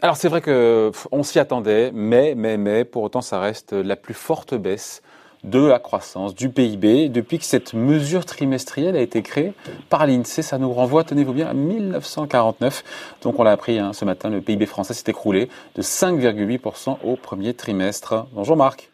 Alors 0.00 0.16
c'est 0.16 0.28
vrai 0.28 0.40
que 0.40 0.92
on 1.10 1.24
s'y 1.24 1.40
attendait, 1.40 1.90
mais 1.92 2.34
mais 2.36 2.56
mais 2.56 2.84
pour 2.84 3.02
autant 3.02 3.22
ça 3.22 3.40
reste 3.40 3.72
la 3.72 3.96
plus 3.96 4.14
forte 4.14 4.54
baisse 4.54 5.02
de 5.42 5.58
la 5.66 5.80
croissance 5.80 6.36
du 6.36 6.48
PIB 6.48 7.08
depuis 7.08 7.40
que 7.40 7.44
cette 7.44 7.74
mesure 7.74 8.24
trimestrielle 8.24 8.94
a 8.96 9.00
été 9.00 9.22
créée 9.22 9.52
par 9.90 10.06
l'INSEE. 10.06 10.42
Ça 10.42 10.58
nous 10.58 10.72
renvoie, 10.72 11.02
tenez-vous 11.02 11.32
bien, 11.32 11.48
à 11.48 11.52
1949. 11.52 13.18
Donc 13.22 13.40
on 13.40 13.42
l'a 13.42 13.50
appris 13.50 13.80
hein, 13.80 13.92
ce 13.92 14.04
matin, 14.04 14.30
le 14.30 14.40
PIB 14.40 14.66
français 14.66 14.94
s'est 14.94 15.10
écroulé 15.10 15.48
de 15.74 15.82
5,8% 15.82 16.98
au 17.02 17.16
premier 17.16 17.52
trimestre. 17.52 18.26
Bonjour 18.32 18.56
Marc. 18.56 18.90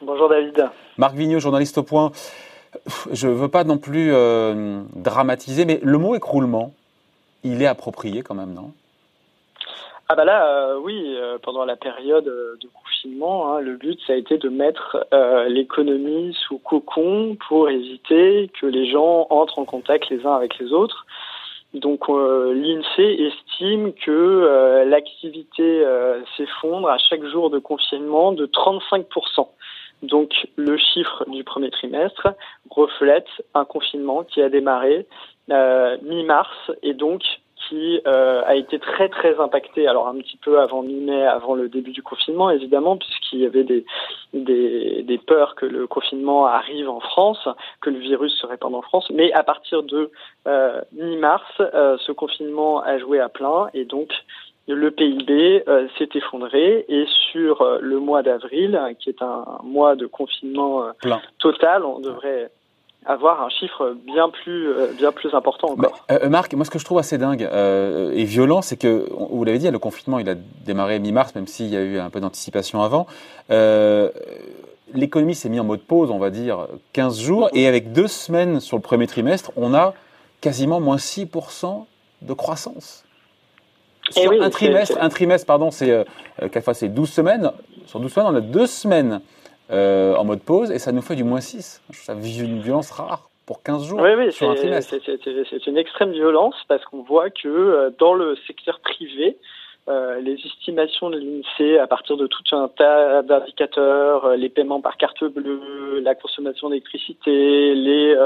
Bonjour 0.00 0.28
David. 0.28 0.70
Marc 0.98 1.16
Vigneault, 1.16 1.40
journaliste 1.40 1.78
au 1.78 1.82
point. 1.82 2.12
Je 3.12 3.28
ne 3.28 3.32
veux 3.32 3.48
pas 3.48 3.64
non 3.64 3.78
plus 3.78 4.12
euh, 4.12 4.82
dramatiser, 4.94 5.64
mais 5.64 5.78
le 5.82 5.98
mot 5.98 6.14
écroulement, 6.14 6.72
il 7.44 7.62
est 7.62 7.66
approprié 7.66 8.22
quand 8.22 8.34
même, 8.34 8.52
non? 8.52 8.72
Ah 10.08 10.14
bah 10.14 10.24
là, 10.24 10.46
euh, 10.46 10.78
oui, 10.82 11.14
euh, 11.16 11.38
pendant 11.42 11.64
la 11.64 11.76
période 11.76 12.24
de 12.24 12.68
confinement, 12.74 13.54
hein, 13.54 13.60
le 13.60 13.76
but 13.76 13.98
ça 14.06 14.12
a 14.12 14.16
été 14.16 14.36
de 14.36 14.48
mettre 14.48 15.06
l'économie 15.48 16.36
sous 16.46 16.58
cocon 16.58 17.36
pour 17.48 17.68
éviter 17.68 18.50
que 18.60 18.66
les 18.66 18.90
gens 18.90 19.26
entrent 19.30 19.58
en 19.58 19.64
contact 19.64 20.10
les 20.10 20.26
uns 20.26 20.34
avec 20.34 20.58
les 20.58 20.72
autres. 20.72 21.06
Donc 21.74 22.08
l'INSEE 22.08 23.28
estime 23.28 23.92
que 23.94 24.84
l'activité 24.86 25.84
s'effondre 26.36 26.88
à 26.90 26.98
chaque 26.98 27.24
jour 27.24 27.48
de 27.48 27.58
confinement 27.58 28.32
de 28.32 28.44
35 28.44 29.06
donc 30.02 30.48
le 30.56 30.76
chiffre 30.76 31.24
du 31.28 31.44
premier 31.44 31.70
trimestre 31.70 32.28
reflète 32.70 33.28
un 33.54 33.64
confinement 33.64 34.24
qui 34.24 34.42
a 34.42 34.48
démarré 34.48 35.06
euh, 35.50 35.96
mi-mars 36.02 36.50
et 36.82 36.94
donc 36.94 37.22
qui 37.68 38.00
euh, 38.06 38.42
a 38.44 38.56
été 38.56 38.78
très 38.78 39.08
très 39.08 39.38
impacté. 39.38 39.86
Alors 39.86 40.08
un 40.08 40.16
petit 40.16 40.36
peu 40.36 40.60
avant 40.60 40.82
mi-mai, 40.82 41.24
avant 41.26 41.54
le 41.54 41.68
début 41.68 41.92
du 41.92 42.02
confinement 42.02 42.50
évidemment, 42.50 42.96
puisqu'il 42.96 43.40
y 43.40 43.46
avait 43.46 43.64
des, 43.64 43.84
des, 44.34 45.02
des 45.02 45.18
peurs 45.18 45.54
que 45.54 45.66
le 45.66 45.86
confinement 45.86 46.46
arrive 46.46 46.88
en 46.88 47.00
France, 47.00 47.48
que 47.80 47.90
le 47.90 47.98
virus 47.98 48.34
se 48.40 48.46
répande 48.46 48.74
en 48.74 48.82
France. 48.82 49.08
Mais 49.10 49.32
à 49.32 49.44
partir 49.44 49.82
de 49.84 50.10
euh, 50.48 50.80
mi-mars, 50.92 51.44
euh, 51.60 51.96
ce 51.98 52.12
confinement 52.12 52.82
a 52.82 52.98
joué 52.98 53.20
à 53.20 53.28
plein 53.28 53.68
et 53.74 53.84
donc 53.84 54.12
le 54.68 54.90
PIB 54.90 55.64
euh, 55.68 55.88
s'est 55.98 56.08
effondré 56.14 56.84
et 56.88 57.04
sur 57.32 57.62
euh, 57.62 57.78
le 57.80 57.98
mois 57.98 58.22
d'avril, 58.22 58.80
qui 59.00 59.08
est 59.08 59.22
un 59.22 59.44
mois 59.64 59.96
de 59.96 60.06
confinement 60.06 60.84
euh, 60.84 61.16
total, 61.38 61.84
on 61.84 61.98
devrait 61.98 62.50
avoir 63.04 63.42
un 63.42 63.48
chiffre 63.48 63.96
bien 64.06 64.28
plus 64.28 64.72
bien 64.96 65.10
plus 65.10 65.34
important 65.34 65.70
encore. 65.70 66.06
Marc, 66.30 66.54
moi 66.54 66.64
ce 66.64 66.70
que 66.70 66.78
je 66.78 66.84
trouve 66.84 66.98
assez 66.98 67.18
dingue 67.18 67.42
et 67.52 68.22
violent, 68.22 68.62
c'est 68.62 68.76
que 68.76 69.08
vous 69.10 69.42
l'avez 69.42 69.58
dit, 69.58 69.68
le 69.68 69.80
confinement 69.80 70.20
il 70.20 70.28
a 70.28 70.36
démarré 70.36 71.00
mi-mars, 71.00 71.34
même 71.34 71.48
s'il 71.48 71.66
y 71.66 71.76
a 71.76 71.82
eu 71.82 71.98
un 71.98 72.10
peu 72.10 72.20
d'anticipation 72.20 72.80
avant. 72.80 73.08
L'économie 74.94 75.34
s'est 75.34 75.48
mise 75.48 75.58
en 75.58 75.64
mode 75.64 75.82
pause, 75.82 76.12
on 76.12 76.20
va 76.20 76.30
dire 76.30 76.68
15 76.92 77.18
jours, 77.18 77.48
et 77.54 77.66
avec 77.66 77.90
deux 77.92 78.06
semaines 78.06 78.60
sur 78.60 78.76
le 78.76 78.82
premier 78.82 79.08
trimestre, 79.08 79.50
on 79.56 79.74
a 79.74 79.94
quasiment 80.40 80.78
moins 80.78 80.94
6% 80.94 81.86
de 82.22 82.32
croissance. 82.34 83.04
Eh 84.08 84.20
sur 84.20 84.42
un 84.42 84.50
trimestre, 84.50 84.98
un 85.00 85.08
trimestre, 85.08 85.46
pardon, 85.46 85.70
c'est 85.70 85.90
euh, 85.90 86.04
fois 86.62 86.74
c'est 86.74 86.88
12 86.88 87.08
semaines. 87.08 87.50
Sur 87.86 88.00
12 88.00 88.12
semaines, 88.12 88.28
on 88.32 88.36
a 88.36 88.40
deux 88.40 88.66
semaines 88.66 89.20
euh, 89.70 90.14
en 90.16 90.24
mode 90.24 90.42
pause 90.42 90.70
et 90.70 90.78
ça 90.78 90.92
nous 90.92 91.02
fait 91.02 91.16
du 91.16 91.24
moins 91.24 91.40
6. 91.40 91.82
Ça 91.92 92.14
une 92.14 92.60
violence 92.60 92.90
rare 92.90 93.30
pour 93.46 93.62
15 93.62 93.86
jours 93.86 94.00
oui, 94.00 94.10
oui, 94.16 94.32
sur 94.32 94.50
un 94.50 94.54
trimestre. 94.54 94.94
C'est 95.04 95.66
une 95.66 95.76
extrême 95.76 96.12
violence 96.12 96.54
parce 96.68 96.84
qu'on 96.84 97.02
voit 97.02 97.30
que 97.30 97.48
euh, 97.48 97.90
dans 97.98 98.14
le 98.14 98.36
secteur 98.46 98.80
privé, 98.80 99.36
euh, 99.88 100.20
les 100.20 100.34
estimations 100.34 101.10
de 101.10 101.18
l'INSEE 101.18 101.78
à 101.78 101.88
partir 101.88 102.16
de 102.16 102.28
tout 102.28 102.44
un 102.54 102.68
tas 102.68 103.22
d'indicateurs, 103.22 104.26
euh, 104.26 104.36
les 104.36 104.48
paiements 104.48 104.80
par 104.80 104.96
carte 104.96 105.24
bleue, 105.24 105.98
la 106.00 106.14
consommation 106.14 106.68
d'électricité, 106.68 107.74
les 107.74 108.16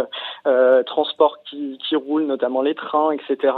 euh, 0.47 0.83
transports 0.83 1.39
qui, 1.49 1.79
qui, 1.89 1.97
roulent, 1.97 2.27
notamment 2.27 2.61
les 2.61 2.75
trains, 2.75 3.11
etc. 3.13 3.55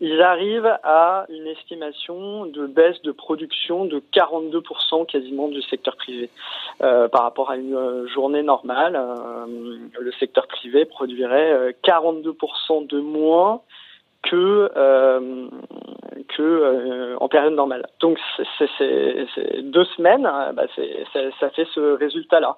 Ils 0.00 0.20
arrivent 0.20 0.76
à 0.82 1.26
une 1.28 1.46
estimation 1.46 2.46
de 2.46 2.66
baisse 2.66 3.00
de 3.02 3.12
production 3.12 3.84
de 3.84 4.02
42% 4.12 5.06
quasiment 5.06 5.46
du 5.46 5.62
secteur 5.62 5.96
privé. 5.96 6.30
par 6.80 7.22
rapport 7.22 7.50
à 7.50 7.56
une 7.56 8.08
journée 8.08 8.42
normale, 8.42 9.00
le 10.00 10.12
secteur 10.18 10.46
privé 10.48 10.84
produirait 10.84 11.76
42% 11.84 12.86
de 12.88 12.98
moins 12.98 13.60
que 14.22 14.70
euh, 14.76 15.48
que 16.28 16.42
euh, 16.42 17.16
en 17.18 17.28
période 17.28 17.54
normale. 17.54 17.86
Donc 18.00 18.18
c'est 18.58 19.62
deux 19.62 19.84
semaines, 19.96 20.26
hein, 20.26 20.52
bah 20.52 20.66
ça 21.40 21.50
fait 21.50 21.66
ce 21.74 21.96
résultat-là. 21.96 22.56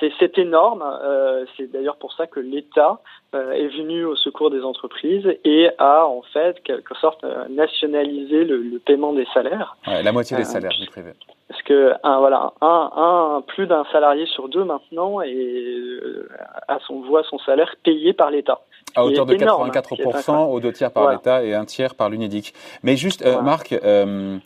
C'est 0.00 0.38
énorme. 0.38 0.82
Euh, 0.82 1.44
c'est 1.56 1.70
d'ailleurs 1.70 1.96
pour 1.96 2.12
ça 2.12 2.26
que 2.26 2.40
l'État 2.40 3.00
est 3.34 3.68
venu 3.78 4.04
au 4.04 4.16
secours 4.16 4.50
des 4.50 4.62
entreprises 4.62 5.26
et 5.44 5.68
a 5.78 6.06
en 6.06 6.22
fait 6.32 6.62
quelque 6.62 6.94
sorte 6.96 7.24
nationalisé 7.50 8.44
le, 8.44 8.58
le 8.58 8.78
paiement 8.78 9.12
des 9.12 9.26
salaires. 9.32 9.76
Ouais, 9.86 10.02
la 10.02 10.12
moitié 10.12 10.36
des 10.36 10.44
salaires 10.44 10.72
du 10.78 10.86
privé. 10.86 11.12
Parce 11.48 11.62
que 11.62 11.92
un, 12.02 12.18
voilà, 12.18 12.52
un, 12.60 12.90
un 12.96 13.42
plus 13.42 13.66
d'un 13.66 13.84
salarié 13.92 14.26
sur 14.26 14.48
deux 14.48 14.64
maintenant 14.64 15.20
et 15.20 15.74
a 16.68 16.78
son 16.86 17.00
voit 17.02 17.22
son 17.24 17.38
salaire 17.38 17.74
payé 17.84 18.12
par 18.12 18.30
l'État. 18.30 18.60
À 18.94 19.04
hauteur 19.04 19.26
de 19.26 19.34
84% 19.34 20.50
aux 20.50 20.60
deux 20.60 20.72
tiers 20.72 20.90
par 20.90 21.10
l'État 21.10 21.44
et 21.44 21.54
un 21.54 21.64
tiers 21.64 21.94
par 21.94 22.10
l'UNEDIC. 22.10 22.54
Mais 22.82 22.96
juste, 22.96 23.24
euh, 23.24 23.40
Marc, 23.40 23.72
euh, 23.72 24.38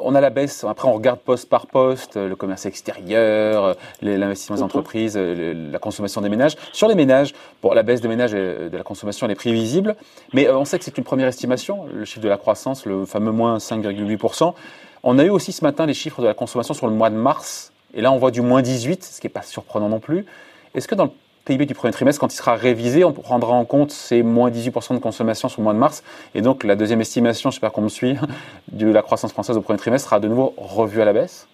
on 0.00 0.14
a 0.14 0.20
la 0.20 0.30
baisse, 0.30 0.64
après 0.64 0.88
on 0.88 0.92
regarde 0.92 1.20
poste 1.20 1.48
par 1.48 1.66
poste, 1.66 2.16
le 2.16 2.36
commerce 2.36 2.66
extérieur, 2.66 3.76
l'investissement 4.02 4.56
des 4.56 4.62
entreprises, 4.62 5.16
la 5.16 5.78
consommation 5.78 6.20
des 6.20 6.28
ménages. 6.28 6.56
Sur 6.72 6.88
les 6.88 6.94
ménages, 6.94 7.34
bon, 7.62 7.72
la 7.72 7.82
baisse 7.82 8.00
des 8.00 8.08
ménages 8.08 8.34
et 8.34 8.70
de 8.70 8.76
la 8.76 8.82
consommation 8.82 9.26
elle 9.26 9.32
est 9.32 9.36
prévisible, 9.36 9.96
mais 10.32 10.48
euh, 10.48 10.56
on 10.56 10.64
sait 10.64 10.78
que 10.78 10.84
c'est 10.84 10.96
une 10.98 11.04
première 11.04 11.28
estimation, 11.28 11.86
le 11.92 12.04
chiffre 12.04 12.20
de 12.20 12.28
la 12.28 12.36
croissance, 12.36 12.86
le 12.86 13.04
fameux 13.06 13.32
moins 13.32 13.58
5,8%. 13.58 14.54
On 15.02 15.18
a 15.18 15.24
eu 15.24 15.30
aussi 15.30 15.52
ce 15.52 15.64
matin 15.64 15.86
les 15.86 15.94
chiffres 15.94 16.20
de 16.20 16.26
la 16.26 16.34
consommation 16.34 16.74
sur 16.74 16.86
le 16.86 16.92
mois 16.92 17.10
de 17.10 17.16
mars, 17.16 17.72
et 17.94 18.00
là 18.00 18.12
on 18.12 18.18
voit 18.18 18.30
du 18.30 18.40
moins 18.40 18.62
18, 18.62 19.04
ce 19.04 19.20
qui 19.20 19.26
n'est 19.26 19.32
pas 19.32 19.42
surprenant 19.42 19.88
non 19.88 20.00
plus. 20.00 20.26
Est-ce 20.74 20.88
que 20.88 20.94
dans 20.94 21.04
le 21.04 21.10
PIB 21.46 21.64
du 21.64 21.74
premier 21.74 21.92
trimestre, 21.92 22.20
quand 22.20 22.32
il 22.32 22.36
sera 22.36 22.56
révisé, 22.56 23.04
on 23.04 23.12
prendra 23.12 23.54
en 23.54 23.64
compte 23.64 23.92
ces 23.92 24.22
moins 24.22 24.50
18% 24.50 24.94
de 24.94 24.98
consommation 24.98 25.48
sur 25.48 25.60
le 25.60 25.64
mois 25.64 25.72
de 25.72 25.78
mars. 25.78 26.02
Et 26.34 26.42
donc, 26.42 26.64
la 26.64 26.76
deuxième 26.76 27.00
estimation, 27.00 27.50
j'espère 27.50 27.72
qu'on 27.72 27.82
me 27.82 27.88
suit, 27.88 28.16
de 28.72 28.90
la 28.90 29.02
croissance 29.02 29.32
française 29.32 29.56
au 29.56 29.62
premier 29.62 29.78
trimestre 29.78 30.08
sera 30.08 30.20
de 30.20 30.28
nouveau 30.28 30.52
revue 30.56 31.00
à 31.00 31.04
la 31.04 31.12
baisse? 31.12 31.48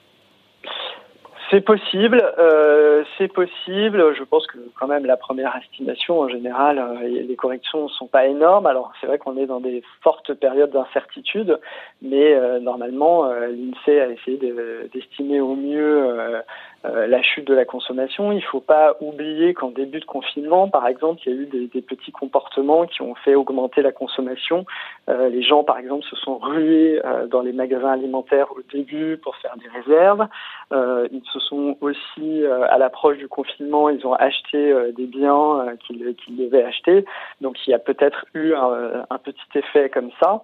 C'est 1.51 1.61
possible, 1.61 2.25
euh, 2.39 3.05
c'est 3.19 3.29
possible. 3.29 4.15
Je 4.15 4.25
pense 4.25 4.47
que 4.47 4.57
quand 4.81 4.87
même 4.87 5.05
la 5.05 5.19
première 5.19 5.55
estimation 5.55 6.21
en 6.21 6.29
général, 6.29 6.79
euh, 6.79 7.07
les 7.07 7.37
corrections 7.37 7.83
ne 7.83 7.89
sont 7.89 8.07
pas 8.07 8.25
énormes. 8.27 8.65
Alors 8.65 8.91
c'est 8.99 9.07
vrai 9.07 9.19
qu'on 9.19 9.37
est 9.37 9.45
dans 9.45 9.61
des 9.61 9.83
fortes 10.01 10.33
périodes 10.33 10.71
d'incertitude, 10.71 11.61
mais 12.01 12.33
euh, 12.33 12.59
normalement 12.59 13.31
l'Insee 13.35 14.01
a 14.01 14.09
essayé 14.09 14.39
d'estimer 14.95 15.43
au 15.43 15.55
mieux 15.55 16.43
euh, 16.85 17.07
la 17.07 17.23
chute 17.23 17.47
de 17.47 17.55
la 17.55 17.65
consommation. 17.65 18.33
Il 18.33 18.37
ne 18.37 18.41
faut 18.41 18.61
pas 18.61 18.97
oublier 19.01 19.55
qu'en 19.55 19.71
début 19.71 20.01
de 20.01 20.05
confinement, 20.05 20.69
par 20.69 20.87
exemple, 20.87 21.21
il 21.25 21.33
y 21.33 21.37
a 21.37 21.41
eu 21.41 21.47
des, 21.47 21.67
des 21.69 21.83
petits 21.83 22.13
comportements 22.13 22.87
qui 22.87 23.03
ont 23.03 23.15
fait 23.15 23.35
augmenter 23.35 23.83
la 23.83 23.93
consommation. 23.93 24.67
Euh, 25.09 25.29
les 25.29 25.43
gens, 25.43 25.65
par 25.65 25.79
exemple, 25.79 26.05
se 26.05 26.17
sont 26.17 26.39
rués 26.39 27.01
euh, 27.05 27.27
dans 27.27 27.41
les 27.41 27.53
magasins 27.53 27.91
alimentaires 27.93 28.53
au 28.53 28.63
début 28.73 29.17
pour 29.17 29.37
faire 29.37 29.57
des 29.57 29.69
réserves. 29.69 30.27
Euh, 30.73 31.09
ils 31.13 31.25
se 31.33 31.41
sont 31.41 31.77
aussi, 31.81 32.45
à 32.47 32.79
l'approche 32.79 33.19
du 33.19 33.29
confinement, 33.29 33.89
ils 33.89 34.07
ont 34.07 34.15
acheté 34.15 34.75
des 34.97 35.07
biens 35.07 35.77
qu'ils 35.87 36.37
devaient 36.37 36.65
acheter. 36.65 37.05
Donc 37.41 37.57
il 37.67 37.71
y 37.71 37.75
a 37.75 37.79
peut-être 37.79 38.25
eu 38.35 38.55
un 38.55 39.19
petit 39.19 39.59
effet 39.59 39.91
comme 39.91 40.11
ça. 40.21 40.43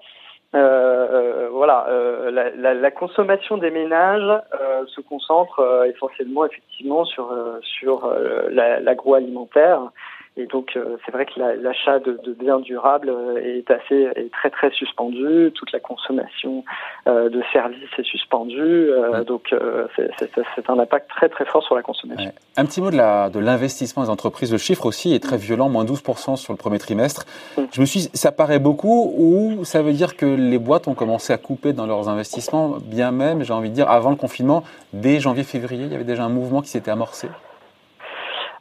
Euh, 0.55 0.59
euh, 0.59 1.49
voilà, 1.50 1.87
euh, 1.91 2.31
la, 2.31 2.73
la, 2.73 2.91
consommation 2.91 3.59
des 3.59 3.71
ménages 3.71 4.41
se 4.87 5.03
concentre 5.03 5.85
essentiellement 5.95 6.47
effectivement 6.47 7.05
sur 7.05 7.31
sur 7.61 8.11
l'agroalimentaire 8.50 9.91
et 10.38 10.46
donc, 10.46 10.76
euh, 10.76 10.96
c'est 11.05 11.11
vrai 11.11 11.26
que 11.26 11.32
l'achat 11.40 11.99
de, 11.99 12.19
de, 12.25 12.32
biens 12.32 12.61
durables 12.61 13.11
euh, 13.11 13.43
est 13.43 13.69
assez, 13.73 14.08
est 14.14 14.31
très 14.31 14.50
très 14.50 14.70
suspendu. 14.70 15.50
Toute 15.52 15.73
la 15.73 15.81
consommation 15.81 16.64
euh, 17.08 17.29
de 17.29 17.43
services 17.52 17.88
est 17.99 18.05
suspendue. 18.05 18.88
Donc, 19.26 19.52
c'est 19.96 20.70
un 20.70 20.79
impact 20.79 21.11
très 21.11 21.29
très 21.29 21.44
fort 21.44 21.64
sur 21.64 21.75
la 21.75 21.82
consommation. 21.82 22.31
Un 22.56 22.64
petit 22.67 22.81
mot 22.81 22.90
de 22.90 23.38
l'investissement 23.40 24.02
de 24.02 24.06
des 24.06 24.12
entreprises. 24.12 24.52
Le 24.52 24.58
chiffre 24.58 24.87
aussi 24.87 25.12
est 25.12 25.23
très 25.23 25.37
violent, 25.37 25.69
moins 25.69 25.85
12% 25.85 26.37
sur 26.37 26.52
le 26.52 26.56
premier 26.56 26.79
trimestre. 26.79 27.25
Mm. 27.56 27.62
Je 27.73 27.81
me 27.81 27.87
suis, 27.87 28.02
ça 28.14 28.31
paraît 28.31 28.61
beaucoup 28.61 29.12
ou 29.17 29.64
ça 29.64 29.82
veut 29.82 29.93
dire 29.93 30.17
que 30.17 30.26
les 30.26 30.58
boîtes 30.58 30.87
ont 30.87 30.94
commencé 30.94 31.32
à 31.32 31.38
couper 31.38 31.73
dans 31.73 31.87
leurs 31.87 32.08
investissements, 32.08 32.76
bien 32.81 33.11
même, 33.11 33.43
j'ai 33.43 33.52
envie 33.52 33.70
de 33.70 33.75
dire, 33.75 33.90
avant 33.90 34.11
le 34.11 34.17
confinement, 34.17 34.62
dès 34.93 35.19
janvier-février, 35.19 35.87
il 35.87 35.93
y 35.93 35.96
avait 35.96 36.05
déjà 36.05 36.23
un 36.23 36.29
mouvement 36.29 36.62
qui 36.62 36.69
s'était 36.69 36.93
amorcé? 36.93 37.29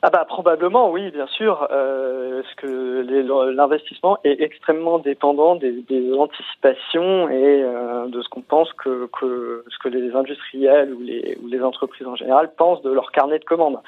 Ah 0.02 0.10
bah 0.12 0.26
probablement 0.26 0.92
oui 0.92 1.10
bien 1.12 1.28
sûr 1.28 1.68
euh, 1.72 2.42
parce 2.42 2.56
que 2.56 3.52
l'investissement 3.56 4.18
est 4.24 4.40
extrêmement 4.42 5.00
dépendant 5.00 5.56
des, 5.56 5.74
anticipations 6.18 7.30
et 7.30 7.64
euh, 7.64 8.08
de 8.08 8.22
ce 8.22 8.30
qu'on 8.30 8.42
pense 8.42 8.72
que, 8.74 9.10
que 9.20 9.64
ce 9.68 9.78
que 9.80 9.90
les 9.90 10.14
industriels 10.16 10.94
ou 10.94 11.02
les 11.02 11.38
ou 11.42 11.48
les 11.48 11.62
entreprises 11.62 12.08
en 12.08 12.16
général 12.16 12.52
pensent 12.56 12.82
de 12.82 12.92
leur 12.92 13.12
carnet 13.12 13.40
de 13.40 13.46
commandes. 13.46 13.80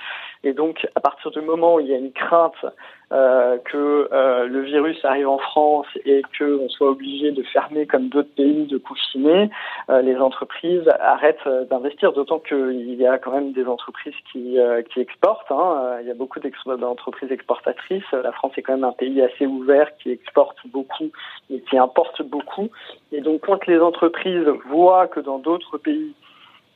Et 0.44 0.54
donc 0.54 0.88
à 0.96 1.00
partir 1.00 1.32
du 1.32 1.42
moment 1.42 1.76
où 1.76 1.80
il 1.80 1.88
y 1.88 1.94
a 1.94 1.98
une 1.98 2.12
crainte 2.12 2.66
euh, 3.12 3.58
que 3.66 4.08
euh, 4.12 4.48
le 4.48 4.62
virus 4.62 5.04
arrive 5.04 5.28
en 5.28 5.40
France 5.40 5.88
et 6.06 6.22
qu'on 6.38 6.70
soit 6.70 6.92
obligé 6.92 7.32
de 7.32 7.42
fermer 7.42 7.88
comme 7.88 8.10
d'autres 8.10 8.34
pays, 8.36 8.68
de 8.68 8.78
confiner, 8.78 9.50
euh, 9.90 10.02
les 10.02 10.16
entreprises 10.18 10.88
arrêtent 11.00 11.48
d'investir, 11.70 12.14
d'autant 12.14 12.40
qu'il 12.40 12.94
y 12.94 13.08
a 13.08 13.18
quand 13.18 13.32
même 13.32 13.52
des 13.54 13.66
entreprises 13.66 14.14
qui, 14.32 14.58
qui 14.94 15.00
exportent. 15.00 15.52
Hein. 15.52 15.98
Il 16.02 16.08
y 16.08 16.12
a 16.12 16.14
beaucoup 16.14 16.40
d'entreprises 16.40 17.32
exportatrices. 17.32 18.12
La 18.12 18.32
France 18.32 18.54
est 18.58 18.62
quand 18.62 18.74
même 18.74 18.84
un 18.84 18.92
pays 18.92 19.22
assez 19.22 19.48
ouvert 19.48 19.90
qui 19.98 20.12
exporte 20.12 20.58
beaucoup 20.66 21.10
et 21.50 21.62
qui 21.62 21.78
importe 21.78 22.22
beaucoup. 22.22 22.70
Et 23.12 23.22
donc 23.22 23.42
quand 23.42 23.66
les 23.66 23.80
entreprises 23.80 24.48
voient 24.68 25.08
que 25.08 25.20
dans 25.20 25.40
d'autres 25.40 25.78
pays, 25.78 26.14
euh, 26.14 26.29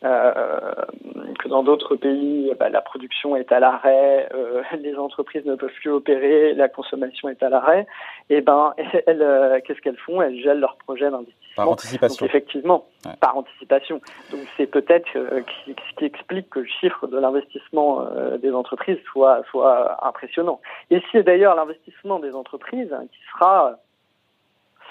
que 0.03 1.47
dans 1.47 1.63
d'autres 1.63 1.95
pays, 1.95 2.51
bah, 2.59 2.69
la 2.69 2.81
production 2.81 3.35
est 3.35 3.51
à 3.51 3.59
l'arrêt, 3.59 4.29
euh, 4.33 4.61
les 4.79 4.95
entreprises 4.95 5.45
ne 5.45 5.55
peuvent 5.55 5.71
plus 5.81 5.91
opérer, 5.91 6.53
la 6.53 6.69
consommation 6.69 7.29
est 7.29 7.41
à 7.41 7.49
l'arrêt, 7.49 7.87
et 8.29 8.37
eh 8.37 8.41
ben 8.41 8.73
elles, 9.07 9.21
euh, 9.21 9.59
qu'est-ce 9.65 9.79
qu'elles 9.81 9.97
font? 9.97 10.21
Elles 10.21 10.39
gèlent 10.41 10.59
leurs 10.59 10.77
projets 10.77 11.09
d'investissement. 11.09 11.55
Par 11.55 11.69
anticipation. 11.69 12.25
Donc, 12.25 12.29
effectivement, 12.29 12.85
par 13.19 13.37
anticipation. 13.37 14.01
Donc 14.31 14.41
c'est 14.57 14.65
peut-être 14.65 15.07
ce 15.13 15.71
qui 15.97 16.05
explique 16.05 16.49
que 16.49 16.59
le 16.59 16.65
chiffre 16.65 17.05
de 17.07 17.19
l'investissement 17.19 18.07
des 18.41 18.51
entreprises 18.51 18.97
soit, 19.11 19.43
soit 19.51 20.03
impressionnant. 20.03 20.59
Et 20.89 20.99
c'est 21.11 21.21
d'ailleurs 21.21 21.55
l'investissement 21.55 22.17
des 22.19 22.33
entreprises 22.33 22.91
hein, 22.91 23.05
qui 23.11 23.19
sera 23.31 23.77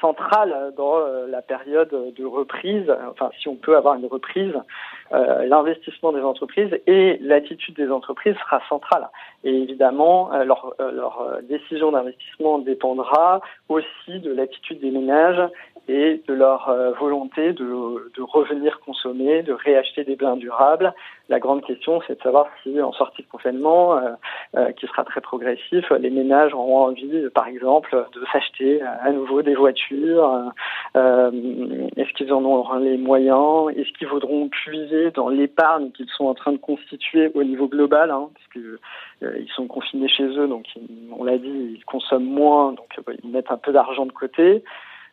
centrale 0.03 0.75
dans 0.77 0.99
euh, 0.99 1.27
la 1.29 1.41
période 1.41 1.89
de 2.15 2.25
reprise, 2.27 2.93
enfin 3.11 3.31
si 3.41 3.49
on 3.49 3.57
peut 3.57 3.77
avoir 3.77 3.95
une 3.95 4.07
reprise, 4.07 4.53
euh, 5.13 5.47
l'investissement 5.47 6.13
des 6.13 6.21
entreprises 6.21 6.77
et 6.87 7.19
l'attitude 7.23 7.77
des 7.77 7.91
entreprises 7.91 8.35
sera 8.45 8.61
centrale. 8.69 9.09
Et 9.45 9.55
évidemment, 9.55 10.35
euh, 10.35 10.45
leur, 10.45 10.75
décision 11.49 11.93
d'investissement 11.93 12.59
dépendra 12.59 13.41
aussi 13.69 14.19
de 14.21 14.33
l'attitude 14.33 14.81
des 14.81 14.91
ménages 14.91 15.43
et 15.89 16.23
de 16.29 16.35
leur 16.35 16.69
euh, 16.69 16.93
volonté 16.93 17.53
de, 17.53 18.23
revenir 18.23 18.81
consommer, 18.81 19.43
de 19.43 19.53
réacheter 19.53 20.05
des 20.05 20.17
biens 20.17 20.37
durables. 20.37 20.95
La 21.29 21.41
grande 21.41 21.65
question, 21.65 22.01
c'est 22.07 22.19
de 22.19 22.23
savoir 22.23 22.47
si, 22.63 22.81
en 22.81 22.93
sortie 22.93 23.23
de 23.23 23.29
confinement, 23.29 23.97
euh, 23.97 24.11
euh, 24.57 24.73
qui 24.73 24.87
sera 24.87 25.05
très 25.05 25.21
progressif, 25.21 25.91
les 25.91 26.11
ménages 26.11 26.55
auront 26.55 26.85
envie, 26.85 27.29
par 27.35 27.49
exemple, 27.49 28.07
de 28.15 28.25
s'acheter 28.33 28.81
à 28.83 29.11
nouveau 29.11 29.43
des 29.43 29.55
voitures. 29.55 29.92
Est-ce 31.97 32.13
qu'ils 32.15 32.33
en 32.33 32.45
auront 32.45 32.79
les 32.79 32.97
moyens 32.97 33.71
Est-ce 33.77 33.93
qu'ils 33.99 34.09
voudront 34.09 34.49
puiser 34.49 35.11
dans 35.13 35.29
l'épargne 35.29 35.91
qu'ils 35.93 36.09
sont 36.11 36.27
en 36.27 36.35
train 36.35 36.53
de 36.53 36.59
constituer 36.59 37.31
au 37.35 37.45
niveau 37.45 37.69
global, 37.69 38.11
hein, 38.11 38.29
puisque 38.35 38.67
ils 39.23 39.51
sont 39.55 39.67
confinés 39.67 40.09
chez 40.09 40.25
eux, 40.25 40.49
donc 40.49 40.67
on 41.17 41.25
l'a 41.25 41.39
dit, 41.39 41.77
ils 41.77 41.85
consomment 41.85 42.25
moins, 42.25 42.73
donc 42.73 42.89
ils 43.23 43.31
mettent 43.31 43.51
un 43.51 43.57
peu 43.57 43.73
d'argent 43.73 44.07
de 44.07 44.13
côté. 44.13 44.63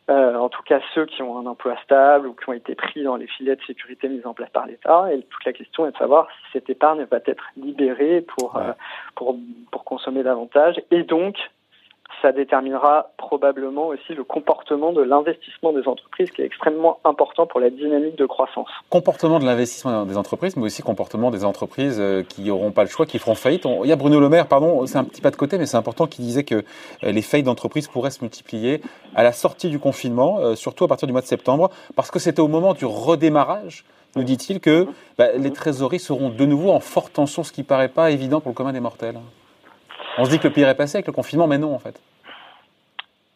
Euh, 0.10 0.36
en 0.38 0.50
tout 0.50 0.64
cas 0.64 0.80
ceux 0.96 1.06
qui 1.06 1.22
ont 1.22 1.38
un 1.38 1.46
emploi 1.46 1.76
stable 1.84 2.28
ou 2.28 2.34
qui 2.34 2.50
ont 2.50 2.54
été 2.54 2.74
pris 2.74 3.04
dans 3.04 3.16
les 3.16 3.28
filets 3.28 3.56
de 3.56 3.62
sécurité 3.62 4.10
mis 4.10 4.26
en 4.26 4.34
place 4.34 4.50
par 4.50 4.66
l'État. 4.66 5.14
Et 5.14 5.22
toute 5.22 5.46
la 5.46 5.54
question 5.54 5.86
est 5.86 5.92
de 5.92 5.98
savoir 5.98 6.28
si 6.32 6.54
cette 6.54 6.70
épargne 6.70 7.06
va 7.12 7.20
être 7.28 7.44
libérée 7.58 8.22
pour, 8.22 8.56
euh, 8.56 8.72
pour, 9.16 9.38
pour 9.72 9.84
consommer 9.84 10.24
davantage 10.24 10.82
et 10.90 11.04
donc 11.04 11.38
ça 12.22 12.32
déterminera 12.32 13.12
probablement 13.18 13.88
aussi 13.88 14.14
le 14.14 14.24
comportement 14.24 14.92
de 14.92 15.02
l'investissement 15.02 15.74
des 15.74 15.88
entreprises 15.88 16.32
qui 16.32 16.42
est 16.42 16.46
extrêmement 16.46 17.00
important 17.06 17.48
pour 17.48 17.60
la 17.60 17.70
dynamique 17.70 18.18
de 18.18 18.26
croissance. 18.26 18.70
Comportement 18.90 19.40
de 19.40 19.46
l'investissement 19.46 20.06
des 20.06 20.18
entreprises, 20.18 20.58
mais 20.58 20.64
aussi 20.64 20.82
comportement 20.82 21.32
des 21.32 21.46
entreprises 21.46 21.98
euh, 22.00 22.24
qui 22.24 22.44
n'auront 22.44 22.72
pas 22.72 22.84
le 22.84 22.90
choix, 22.90 23.06
qui 23.06 23.20
feront 23.20 23.36
faillite. 23.36 23.66
Il 23.84 23.90
y 23.90 23.92
a 23.92 23.96
Bruno 23.96 24.20
Le 24.20 24.30
Maire, 24.30 24.48
pardon, 24.48 24.86
c'est 24.86 24.98
un 24.98 25.04
petit 25.04 25.22
pas 25.22 25.32
de 25.32 25.36
côté, 25.36 25.58
mais 25.58 25.66
c'est 25.66 25.78
important, 25.78 26.08
qui 26.08 26.22
disait 26.22 26.44
que 26.44 26.56
euh, 26.56 27.12
les 27.12 27.22
faillites 27.22 27.46
d'entreprises 27.46 27.88
pourraient 27.88 28.12
se 28.12 28.22
multiplier 28.22 28.82
à 29.16 29.24
la 29.24 29.32
sortie 29.32 29.70
du 29.70 29.80
confinement, 29.80 30.40
euh, 30.40 30.56
surtout 30.56 30.84
à 30.84 30.88
partir 30.88 31.08
du 31.08 31.14
mois 31.14 31.22
de 31.22 31.28
septembre, 31.28 31.70
parce 31.96 32.12
que 32.12 32.20
c'était 32.20 32.42
au 32.42 32.48
moment 32.48 32.74
du 32.74 32.86
redémarrage 32.86 33.86
nous 34.16 34.24
dit-il 34.24 34.60
que 34.60 34.88
bah, 35.20 35.34
les 35.38 35.52
trésoreries 35.52 36.00
seront 36.00 36.30
de 36.30 36.46
nouveau 36.46 36.72
en 36.72 36.80
forte 36.80 37.14
tension, 37.14 37.44
ce 37.44 37.52
qui 37.52 37.62
paraît 37.62 37.90
pas 37.90 38.10
évident 38.10 38.42
pour 38.42 38.50
le 38.50 38.56
commun 38.56 38.74
des 38.74 38.80
mortels. 38.80 39.20
On 40.20 40.26
se 40.26 40.32
dit 40.32 40.40
que 40.40 40.50
le 40.50 40.54
pire 40.54 40.68
est 40.68 40.76
passé 40.76 40.98
avec 40.98 41.08
le 41.08 41.14
confinement, 41.14 41.48
mais 41.48 41.58
non 41.58 41.74
en 41.74 41.80
fait. 41.80 42.02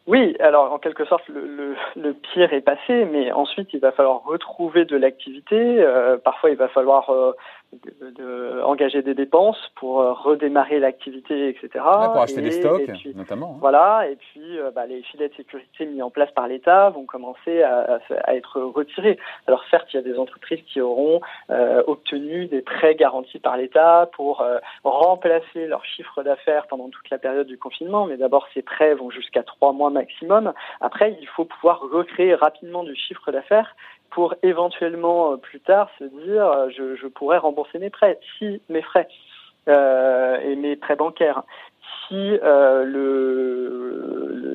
Oui, 0.06 0.36
alors 0.42 0.74
en 0.74 0.80
quelque 0.80 1.06
sorte 1.06 1.24
le, 1.30 2.14
pire 2.34 2.52
est 2.52 2.62
passé, 2.62 3.06
mais 3.06 3.32
ensuite 3.32 3.70
il 3.72 3.80
va 3.80 3.94
falloir 3.94 4.22
retrouver 4.26 4.84
de 4.84 4.98
l'activité. 4.98 5.56
Euh, 5.56 6.18
parfois 6.18 6.50
il 6.50 6.58
va 6.58 6.68
falloir 6.68 7.10
euh, 7.10 7.32
de, 8.02 8.62
engager 8.64 9.02
des 9.02 9.14
dépenses 9.14 9.72
pour 9.76 10.02
euh, 10.02 10.14
redémarrer 10.14 10.80
l'activité, 10.80 11.50
etc. 11.50 11.70
pour 11.74 12.22
acheter 12.22 12.42
des 12.42 12.52
stocks, 12.52 12.82
notamment. 13.16 13.54
Hein. 13.56 13.60
Voilà, 13.60 14.08
et 14.10 14.16
puis 14.16 14.58
euh, 14.58 14.72
bah, 14.72 14.86
les 14.86 15.02
filets 15.04 15.30
de 15.30 15.36
sécurité 15.36 15.86
mis 15.86 16.02
en 16.02 16.10
place 16.10 16.32
par 16.32 16.48
l'État 16.48 16.90
vont 16.90 17.06
commencer 17.06 17.62
à, 17.64 18.00
à, 18.26 18.36
être 18.36 18.62
retirés. 18.62 19.18
Alors 19.48 19.64
certes, 19.70 19.88
il 19.94 19.98
y 19.98 20.00
a 20.00 20.04
des 20.04 20.18
entreprises 20.18 20.62
qui 20.68 20.82
auront 20.82 21.22
euh, 21.50 21.84
obtenu 21.88 22.48
des 22.48 22.62
prêts 22.62 22.96
garantis 22.96 23.40
par 23.40 23.58
l'État 23.58 24.10
pour 24.14 24.46
remplacer 24.84 25.68
leur 25.68 25.84
chiffre 25.86 26.24
d'affaires 26.24 26.68
pendant 26.68 26.90
toute 26.90 27.10
la 27.10 27.18
période 27.18 27.48
du 27.48 27.58
confinement, 27.58 28.06
mais 28.06 28.18
d'abord 28.18 28.48
ces 28.54 28.62
prêts 28.62 28.94
vont 28.94 29.10
jusqu'à 29.10 29.44
trois 29.44 29.74
mois 29.74 29.90
maximum. 29.90 30.54
Après, 30.82 31.18
il 31.20 31.28
faut 31.28 31.46
pouvoir 31.46 31.82
recréer 31.82 32.36
rapidement 32.36 32.84
du 32.84 32.96
chiffre 32.96 33.32
d'affaires 33.32 33.76
pour 34.14 34.36
éventuellement 34.44 35.34
euh, 35.34 35.38
plus 35.38 35.60
tard 35.60 35.90
se 36.00 36.04
dire 36.04 36.46
euh, 36.46 36.70
je, 36.76 36.96
je 36.96 37.08
pourrais 37.08 37.38
rembourser 37.38 37.80
mes 37.80 37.90
prêts, 37.90 38.20
si 38.38 38.62
mes 38.70 38.82
frais 38.82 39.08
euh, 39.68 40.40
et 40.40 40.56
mes 40.56 40.76
prêts 40.76 40.96
bancaires. 40.96 41.44
Si 42.08 42.40
euh, 42.44 42.86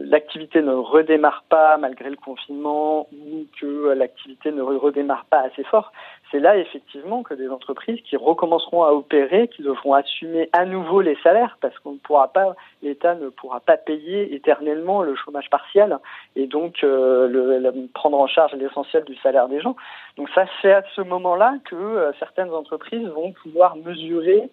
l'activité 0.09 0.63
ne 0.63 0.73
redémarre 0.73 1.45
pas 1.49 1.77
malgré 1.77 2.11
le 2.11 2.17
confinement 2.17 3.09
ou 3.13 3.47
que 3.61 3.93
l'activité 3.93 4.51
ne 4.51 4.63
redémarre 4.63 5.25
pas 5.27 5.41
assez 5.41 5.65
fort, 5.65 5.93
c'est 6.31 6.41
là 6.41 6.57
effectivement 6.57 7.23
que 7.23 7.35
des 7.35 7.49
entreprises 7.49 8.01
qui 8.03 8.17
recommenceront 8.17 8.85
à 8.85 8.93
opérer, 8.93 9.49
qui 9.49 9.63
devront 9.63 9.95
assumer 9.95 10.49
à 10.53 10.65
nouveau 10.65 11.01
les 11.01 11.17
salaires 11.23 11.57
parce 11.61 11.79
qu'on 11.79 11.93
ne 11.93 11.99
pourra 11.99 12.29
pas, 12.29 12.55
l'État 12.83 13.15
ne 13.15 13.29
pourra 13.29 13.61
pas 13.61 13.77
payer 13.77 14.35
éternellement 14.35 15.03
le 15.03 15.15
chômage 15.15 15.49
partiel 15.51 15.99
et 16.37 16.47
donc 16.47 16.83
euh, 16.85 17.71
prendre 17.95 18.19
en 18.19 18.27
charge 18.27 18.53
l'essentiel 18.55 19.05
du 19.05 19.17
salaire 19.17 19.49
des 19.49 19.61
gens. 19.61 19.77
Donc 20.17 20.29
ça 20.35 20.45
c'est 20.61 20.73
à 20.73 20.83
ce 20.95 21.01
moment-là 21.01 21.55
que 21.65 21.77
euh, 21.77 22.13
certaines 22.19 22.51
entreprises 22.51 23.07
vont 23.09 23.33
pouvoir 23.33 23.77
mesurer 23.77 24.51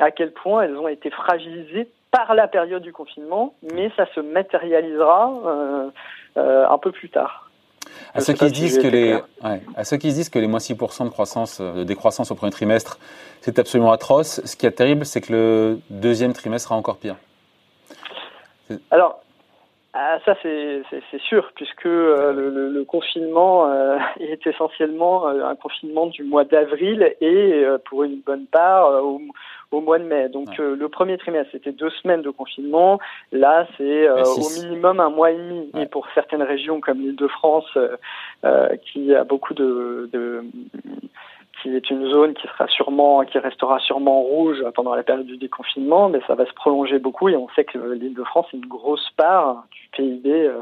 à 0.00 0.10
quel 0.10 0.32
point 0.32 0.62
elles 0.62 0.76
ont 0.76 0.88
été 0.88 1.10
fragilisées 1.10 1.88
par 2.10 2.34
la 2.34 2.48
période 2.48 2.82
du 2.82 2.92
confinement, 2.92 3.54
mais 3.74 3.90
ça 3.96 4.06
se 4.14 4.20
matérialisera 4.20 5.90
euh, 6.36 6.66
un 6.68 6.78
peu 6.78 6.92
plus 6.92 7.10
tard. 7.10 7.50
À 8.14 8.20
ceux, 8.20 8.32
qui 8.32 8.50
disent 8.50 8.78
que 8.78 8.86
les, 8.86 9.18
à 9.42 9.84
ceux 9.84 9.96
qui 9.96 10.08
disent 10.08 10.28
que 10.28 10.38
les 10.38 10.46
moins 10.46 10.58
6% 10.58 11.04
de 11.04 11.10
croissance, 11.10 11.60
de 11.60 11.84
décroissance 11.84 12.30
au 12.30 12.34
premier 12.34 12.52
trimestre, 12.52 12.98
c'est 13.40 13.58
absolument 13.58 13.92
atroce. 13.92 14.40
Ce 14.44 14.56
qui 14.56 14.66
est 14.66 14.72
terrible, 14.72 15.04
c'est 15.04 15.20
que 15.20 15.32
le 15.32 15.78
deuxième 15.90 16.32
trimestre 16.32 16.68
sera 16.68 16.78
encore 16.78 16.98
pire. 16.98 17.16
Alors, 18.90 19.20
ah, 19.94 20.18
ça 20.24 20.34
c'est 20.42 21.18
sûr, 21.18 21.50
puisque 21.54 21.86
euh, 21.86 22.32
le, 22.32 22.84
confinement 22.84 23.66
euh, 23.66 23.98
est 24.20 24.46
essentiellement 24.46 25.26
euh, 25.26 25.44
un 25.44 25.56
confinement 25.56 26.06
du 26.06 26.22
mois 26.22 26.44
d'avril 26.44 27.14
et 27.20 27.64
pour 27.86 28.04
une 28.04 28.20
bonne 28.20 28.46
part 28.46 29.02
au, 29.02 29.20
au 29.70 29.80
mois 29.80 29.98
de 29.98 30.04
mai. 30.04 30.28
Donc 30.28 30.56
le 30.58 30.88
premier 30.88 31.18
trimestre 31.18 31.50
c'était 31.52 31.72
deux 31.72 31.90
semaines 32.02 32.22
de 32.22 32.30
confinement, 32.30 32.98
là 33.32 33.66
c'est 33.76 34.08
au 34.08 34.50
minimum 34.62 35.00
un 35.00 35.10
mois 35.10 35.30
et 35.30 35.36
demi. 35.36 35.70
Et 35.78 35.86
pour 35.86 36.06
certaines 36.14 36.42
régions 36.42 36.80
comme 36.80 37.00
l'Île-de-France, 37.00 37.76
qui 38.82 39.14
a 39.14 39.24
beaucoup 39.24 39.54
de, 39.54 40.08
de 40.12 40.44
qui 41.62 41.74
est 41.74 41.90
une 41.90 42.08
zone 42.08 42.34
qui 42.34 42.46
sera 42.46 42.66
sûrement, 42.68 43.24
qui 43.24 43.38
restera 43.38 43.78
sûrement 43.80 44.20
rouge 44.20 44.62
pendant 44.74 44.94
la 44.94 45.02
période 45.02 45.26
du 45.26 45.36
déconfinement, 45.36 46.08
mais 46.08 46.20
ça 46.26 46.34
va 46.34 46.46
se 46.46 46.52
prolonger 46.52 46.98
beaucoup 46.98 47.28
et 47.28 47.36
on 47.36 47.48
sait 47.50 47.64
que 47.64 47.78
l'Île-de-France 47.78 48.46
est 48.52 48.56
une 48.56 48.66
grosse 48.66 49.08
part 49.16 49.64
du 49.70 49.88
PIB, 49.92 50.30
euh, 50.30 50.60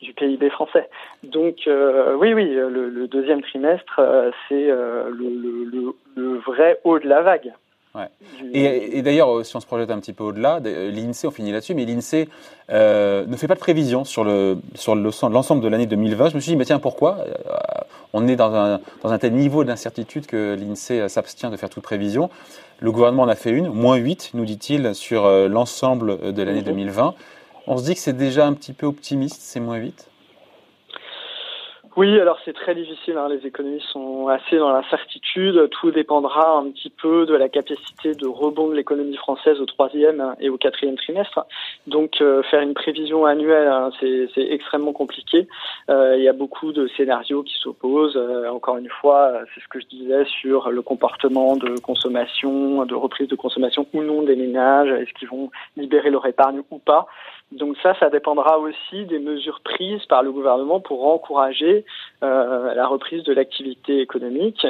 du 0.00 0.12
PIB 0.12 0.50
français. 0.50 0.88
Donc 1.22 1.66
euh, 1.66 2.14
oui, 2.16 2.34
oui, 2.34 2.54
le, 2.54 3.06
deuxième 3.08 3.42
trimestre, 3.42 3.98
euh, 3.98 4.30
c'est 4.48 4.66
le, 4.66 5.94
le, 6.16 6.36
vrai 6.38 6.80
haut 6.84 6.98
de 6.98 7.08
la 7.08 7.22
vague. 7.22 7.52
Ouais. 7.94 8.08
Et, 8.52 9.02
d'ailleurs, 9.02 9.46
si 9.46 9.54
on 9.54 9.60
se 9.60 9.66
projette 9.66 9.90
un 9.90 10.00
petit 10.00 10.12
peu 10.12 10.24
au-delà, 10.24 10.58
l'INSEE, 10.60 11.28
on 11.28 11.30
finit 11.30 11.52
là-dessus, 11.52 11.74
mais 11.74 11.84
l'INSEE 11.84 12.28
ne 12.70 13.36
fait 13.36 13.46
pas 13.46 13.54
de 13.54 13.60
prévision 13.60 14.04
sur 14.04 14.24
le 14.24 14.58
sur 14.74 14.96
l'ensemble 14.96 15.62
de 15.62 15.68
l'année 15.68 15.86
2020. 15.86 16.30
Je 16.30 16.34
me 16.34 16.40
suis 16.40 16.50
dit, 16.50 16.56
mais 16.56 16.64
tiens, 16.64 16.80
pourquoi 16.80 17.18
on 18.12 18.26
est 18.26 18.36
dans 18.36 18.52
un, 18.54 18.80
dans 19.02 19.12
un 19.12 19.18
tel 19.18 19.34
niveau 19.34 19.62
d'incertitude 19.62 20.26
que 20.26 20.56
l'INSEE 20.56 21.08
s'abstient 21.08 21.50
de 21.50 21.56
faire 21.56 21.70
toute 21.70 21.84
prévision. 21.84 22.30
Le 22.80 22.90
gouvernement 22.90 23.22
en 23.22 23.28
a 23.28 23.36
fait 23.36 23.50
une, 23.50 23.68
moins 23.68 23.96
8, 23.96 24.32
nous 24.34 24.44
dit-il, 24.44 24.94
sur 24.94 25.28
l'ensemble 25.48 26.32
de 26.32 26.42
l'année 26.42 26.62
2020. 26.62 27.06
Mhm. 27.06 27.12
On 27.66 27.78
se 27.78 27.84
dit 27.84 27.94
que 27.94 28.00
c'est 28.00 28.16
déjà 28.16 28.46
un 28.46 28.54
petit 28.54 28.72
peu 28.72 28.86
optimiste, 28.86 29.40
ces 29.40 29.60
moins 29.60 29.76
8 29.76 30.10
oui, 31.96 32.18
alors 32.18 32.38
c'est 32.44 32.52
très 32.52 32.74
difficile. 32.74 33.16
Hein. 33.16 33.28
Les 33.28 33.46
économies 33.46 33.84
sont 33.92 34.26
assez 34.26 34.56
dans 34.58 34.72
l'incertitude. 34.72 35.68
Tout 35.70 35.92
dépendra 35.92 36.58
un 36.58 36.70
petit 36.70 36.90
peu 36.90 37.24
de 37.24 37.34
la 37.34 37.48
capacité 37.48 38.14
de 38.14 38.26
rebond 38.26 38.68
de 38.68 38.74
l'économie 38.74 39.16
française 39.16 39.60
au 39.60 39.66
troisième 39.66 40.34
et 40.40 40.48
au 40.48 40.56
quatrième 40.56 40.96
trimestre. 40.96 41.46
Donc 41.86 42.20
euh, 42.20 42.42
faire 42.44 42.62
une 42.62 42.74
prévision 42.74 43.26
annuelle, 43.26 43.68
hein, 43.68 43.90
c'est 44.00 44.28
extrêmement 44.36 44.92
compliqué. 44.92 45.46
Euh, 45.88 46.16
il 46.16 46.24
y 46.24 46.28
a 46.28 46.32
beaucoup 46.32 46.72
de 46.72 46.88
scénarios 46.96 47.44
qui 47.44 47.54
s'opposent. 47.60 48.16
Euh, 48.16 48.48
encore 48.48 48.76
une 48.76 48.90
fois, 48.90 49.32
c'est 49.54 49.60
ce 49.60 49.68
que 49.68 49.78
je 49.78 49.86
disais 49.86 50.24
sur 50.40 50.70
le 50.70 50.82
comportement 50.82 51.56
de 51.56 51.78
consommation, 51.78 52.84
de 52.86 52.94
reprise 52.96 53.28
de 53.28 53.36
consommation 53.36 53.86
ou 53.92 54.02
non 54.02 54.22
des 54.22 54.34
ménages. 54.34 54.90
Est-ce 54.90 55.12
qu'ils 55.14 55.28
vont 55.28 55.50
libérer 55.76 56.10
leur 56.10 56.26
épargne 56.26 56.62
ou 56.72 56.78
pas? 56.78 57.06
Donc 57.52 57.76
ça, 57.82 57.94
ça 58.00 58.10
dépendra 58.10 58.58
aussi 58.58 59.04
des 59.04 59.18
mesures 59.18 59.60
prises 59.62 60.04
par 60.06 60.22
le 60.22 60.32
gouvernement 60.32 60.80
pour 60.80 61.06
encourager 61.06 61.84
euh, 62.22 62.74
la 62.74 62.86
reprise 62.86 63.22
de 63.22 63.32
l'activité 63.32 64.00
économique. 64.00 64.66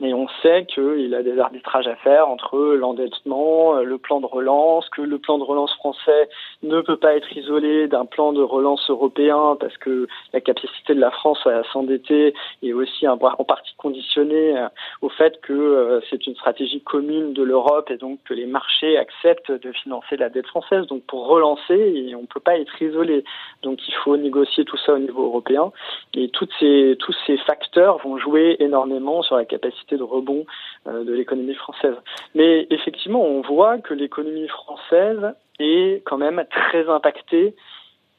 Et 0.00 0.14
on 0.14 0.28
sait 0.42 0.66
qu'il 0.66 1.14
a 1.14 1.22
des 1.22 1.38
arbitrages 1.38 1.88
à 1.88 1.96
faire 1.96 2.28
entre 2.28 2.58
l'endettement, 2.74 3.74
le 3.80 3.98
plan 3.98 4.20
de 4.20 4.26
relance, 4.26 4.88
que 4.90 5.02
le 5.02 5.18
plan 5.18 5.38
de 5.38 5.44
relance 5.44 5.74
français 5.74 6.28
ne 6.62 6.80
peut 6.80 6.96
pas 6.96 7.14
être 7.14 7.36
isolé 7.36 7.88
d'un 7.88 8.06
plan 8.06 8.32
de 8.32 8.42
relance 8.42 8.88
européen 8.88 9.56
parce 9.58 9.76
que 9.78 10.06
la 10.32 10.40
capacité 10.40 10.94
de 10.94 11.00
la 11.00 11.10
France 11.10 11.44
à 11.46 11.62
s'endetter 11.72 12.34
est 12.62 12.72
aussi 12.72 13.08
en 13.08 13.18
partie 13.18 13.74
conditionnée 13.76 14.56
euh, 14.56 14.68
au 15.02 15.08
fait 15.08 15.40
que 15.40 15.52
euh, 15.52 16.00
c'est 16.10 16.26
une 16.26 16.34
stratégie 16.34 16.80
commune 16.82 17.32
de 17.32 17.42
l'Europe 17.42 17.90
et 17.90 17.96
donc 17.96 18.20
que 18.24 18.34
les 18.34 18.46
marchés 18.46 18.96
acceptent 18.96 19.52
de 19.52 19.72
financer 19.72 20.16
la 20.16 20.28
dette 20.28 20.46
française. 20.46 20.86
Donc 20.86 21.02
pour 21.04 21.26
relancer, 21.26 22.09
on 22.14 22.22
ne 22.22 22.26
peut 22.26 22.40
pas 22.40 22.58
être 22.58 22.80
isolé. 22.80 23.24
Donc 23.62 23.78
il 23.86 23.94
faut 24.04 24.16
négocier 24.16 24.64
tout 24.64 24.76
ça 24.78 24.94
au 24.94 24.98
niveau 24.98 25.24
européen. 25.24 25.72
Et 26.14 26.30
ces, 26.58 26.96
tous 26.98 27.16
ces 27.26 27.36
facteurs 27.38 27.98
vont 27.98 28.18
jouer 28.18 28.56
énormément 28.60 29.22
sur 29.22 29.36
la 29.36 29.44
capacité 29.44 29.96
de 29.96 30.02
rebond 30.02 30.46
euh, 30.86 31.04
de 31.04 31.12
l'économie 31.12 31.54
française. 31.54 31.96
Mais 32.34 32.66
effectivement, 32.70 33.22
on 33.22 33.40
voit 33.42 33.78
que 33.78 33.94
l'économie 33.94 34.48
française 34.48 35.34
est 35.58 36.02
quand 36.04 36.18
même 36.18 36.44
très 36.50 36.88
impactée 36.88 37.54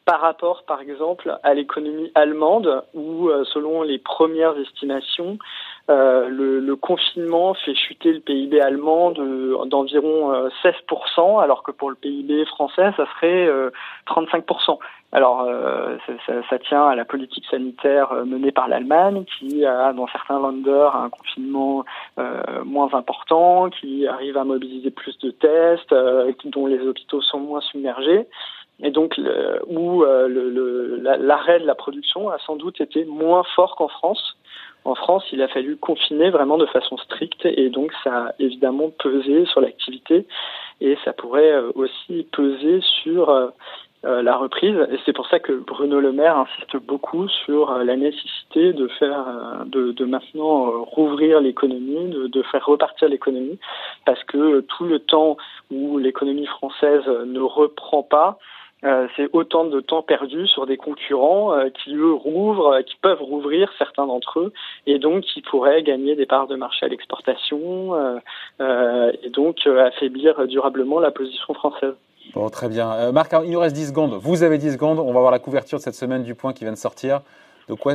par 0.06 0.22
rapport, 0.22 0.64
par 0.64 0.82
exemple, 0.82 1.38
à 1.44 1.54
l'économie 1.54 2.12
allemande, 2.16 2.84
où, 2.94 3.30
euh, 3.30 3.44
selon 3.54 3.84
les 3.84 4.00
premières 4.00 4.58
estimations, 4.58 5.38
euh, 5.90 6.30
le, 6.30 6.60
le, 6.60 6.76
confinement 6.76 7.54
fait 7.54 7.76
chuter 7.76 8.14
le 8.14 8.20
PIB 8.20 8.62
allemand 8.62 9.12
d'environ 9.12 10.32
16%, 10.64 10.74
euh, 11.18 11.38
alors 11.40 11.64
que 11.64 11.72
pour 11.72 11.90
le 11.90 11.96
PIB 11.96 12.46
français, 12.46 12.92
ça 12.96 13.06
serait 13.16 13.50
35%. 14.08 14.78
Alors, 15.14 15.46
ça, 16.08 16.14
ça, 16.26 16.34
ça, 16.50 16.60
tient 16.60 16.88
à 16.88 16.96
la 16.96 17.04
politique 17.04 17.44
sanitaire 17.52 18.14
menée 18.26 18.54
par 18.54 18.70
l'Allemagne, 18.70 19.26
qui 19.26 19.66
a, 19.66 19.92
dans 19.92 20.08
certains 20.08 20.40
Länder, 20.40 20.90
un 20.94 21.10
confinement 21.10 21.84
moins 22.64 22.94
important, 22.94 23.70
qui 23.70 24.08
arrive 24.08 24.38
à 24.38 24.46
mobiliser 24.46 24.92
plus 24.92 25.18
de 25.20 25.32
tests, 25.32 25.94
dont 26.46 26.68
les 26.68 26.80
hôpitaux 26.80 27.22
sont 27.22 27.40
moins 27.40 27.62
submergés 27.62 28.28
et 28.82 28.92
donc 28.92 29.20
où 29.68 30.04
euh, 30.04 31.18
l'arrêt 31.20 31.60
de 31.60 31.66
la 31.66 31.76
production 31.76 32.30
a 32.30 32.40
sans 32.40 32.56
doute 32.56 32.82
été 32.82 33.06
moins 33.06 33.44
fort 33.56 33.76
qu'en 33.76 33.88
France. 33.88 34.38
En 34.84 34.96
France, 34.96 35.24
il 35.32 35.42
a 35.42 35.48
fallu 35.48 35.78
confiner 35.78 36.30
vraiment 36.32 36.58
de 36.58 36.66
façon 36.66 36.98
stricte 36.98 37.46
et 37.46 37.70
donc 37.70 37.92
ça 38.04 38.28
a 38.28 38.34
évidemment 38.40 38.90
pesé 38.90 39.46
sur 39.46 39.62
l'activité 39.62 40.26
et 40.80 40.98
ça 41.06 41.14
pourrait 41.14 41.52
euh, 41.52 41.72
aussi 41.76 42.28
peser 42.32 42.82
sur 43.04 43.30
euh, 43.30 43.50
la 44.04 44.36
reprise. 44.36 44.76
Et 44.92 44.98
c'est 45.06 45.14
pour 45.14 45.28
ça 45.28 45.40
que 45.40 45.54
Bruno 45.54 46.00
Le 46.00 46.12
Maire 46.12 46.36
insiste 46.36 46.76
beaucoup 46.78 47.28
sur 47.28 47.72
la 47.84 47.96
nécessité 47.96 48.74
de 48.74 48.88
faire, 48.88 49.64
de, 49.68 49.92
de 49.92 50.06
maintenant 50.06 50.84
rouvrir 50.84 51.40
l'économie, 51.40 52.10
de, 52.10 52.26
de, 52.26 52.42
faire 52.42 52.66
repartir 52.66 53.10
l'économie, 53.10 53.60
parce 54.06 54.24
que 54.24 54.62
tout 54.62 54.86
le 54.86 54.98
temps 54.98 55.38
où 55.70 56.00
l'économie 56.00 56.48
française 56.48 57.08
ne 57.28 57.42
reprend 57.42 58.02
pas, 58.02 58.40
euh, 58.84 59.08
c'est 59.16 59.30
autant 59.34 59.66
de 59.66 59.80
temps 59.80 60.02
perdu 60.02 60.48
sur 60.48 60.66
des 60.66 60.78
concurrents 60.78 61.54
euh, 61.54 61.70
qui 61.70 61.94
eux 61.94 62.14
rouvrent, 62.14 62.74
euh, 62.74 62.82
qui 62.82 62.96
peuvent 62.96 63.22
rouvrir 63.22 63.72
certains 63.78 64.08
d'entre 64.08 64.40
eux, 64.40 64.54
et 64.88 64.98
donc 64.98 65.24
qui 65.24 65.42
pourraient 65.42 65.84
gagner 65.84 66.16
des 66.16 66.26
parts 66.26 66.48
de 66.48 66.56
marché 66.56 66.86
à 66.86 66.90
l'exportation, 66.90 67.96
et 68.60 69.30
donc 69.30 69.66
affaiblir 69.68 70.48
durablement 70.48 71.00
la 71.00 71.12
position 71.12 71.54
française. 71.54 71.94
Bon, 72.34 72.50
très 72.50 72.70
bien. 72.70 73.12
Marc, 73.12 73.34
il 73.44 73.52
nous 73.52 73.60
reste 73.60 73.76
10 73.76 73.90
secondes. 73.90 74.14
Vous 74.22 74.44
avez 74.44 74.58
10 74.58 74.74
secondes. 74.74 75.00
On 75.00 75.12
va 75.12 75.20
voir 75.20 75.32
la 75.32 75.40
couverture 75.40 75.78
de 75.78 75.84
cette 75.84 75.96
semaine 75.96 76.24
du 76.24 76.36
point 76.36 76.54
qui 76.54 76.64
vient 76.64 76.74
de 76.74 76.78
sortir. 76.78 77.22
De 77.68 77.74
quoi 77.74 77.94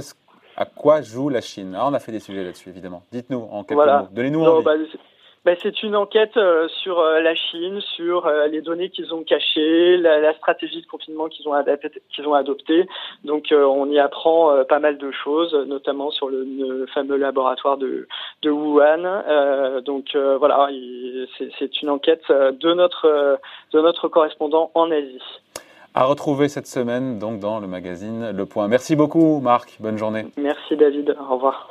à 0.57 0.65
quoi 0.65 1.03
joue 1.03 1.29
la 1.29 1.41
Chine? 1.41 1.77
Ah, 1.77 1.87
On 1.87 1.95
a 1.95 1.99
fait 1.99 2.13
des 2.13 2.21
sujets 2.21 2.43
là-dessus, 2.43 2.71
évidemment. 2.71 3.03
Dites-nous 3.13 3.49
en 3.51 3.63
quelques 3.63 3.81
mots. 3.81 4.09
Donnez-nous 4.11 4.45
envie. 4.45 4.65
Bah, 4.65 4.73
ben, 5.47 5.57
c'est 5.63 5.85
une 5.85 5.95
enquête 5.95 6.37
euh, 6.37 6.67
sur 6.83 6.99
euh, 6.99 7.21
la 7.21 7.37
Chine, 7.37 7.81
sur 7.95 8.27
euh, 8.27 8.49
les 8.49 8.63
données 8.63 8.91
qu'ils 8.91 9.15
ont 9.15 9.23
cachées, 9.23 9.97
la, 9.97 10.35
stratégie 10.35 10.83
de 10.83 10.87
confinement 10.87 11.29
qu'ils 11.29 11.47
ont, 11.47 11.55
qu'ils 12.13 12.27
ont 12.27 12.35
adoptée. 12.35 12.89
Donc 13.23 13.53
on 13.53 13.89
y 13.89 14.01
apprend 14.01 14.65
pas 14.69 14.81
mal 14.81 14.99
de 14.99 15.11
choses, 15.13 15.55
notamment 15.69 16.11
sur 16.11 16.29
le, 16.29 16.87
fameux 16.93 17.17
laboratoire 17.17 17.79
de, 17.79 18.09
de 18.43 18.51
Wuhan. 18.51 19.83
donc 19.83 20.17
voilà, 20.17 20.69
c'est 21.39 21.83
une 21.83 21.91
enquête 21.91 22.29
de 22.29 22.75
notre, 22.75 23.39
de 23.73 23.81
notre 23.81 24.09
correspondant 24.09 24.71
en 24.75 24.91
Asie. 24.91 25.23
À 25.95 26.05
retrouver 26.05 26.49
cette 26.49 26.67
semaine 26.67 27.19
donc 27.19 27.39
dans 27.39 27.61
le 27.61 27.69
magazine 27.69 28.33
Le 28.33 28.47
Point. 28.47 28.69
Merci 28.69 28.97
beaucoup 28.97 29.41
Marc, 29.41 29.77
bonne 29.81 29.97
journée. 29.97 30.27
Merci 30.37 30.77
David, 30.77 31.17
au 31.19 31.35
revoir. 31.35 31.71